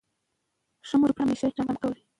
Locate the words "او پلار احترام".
1.11-1.67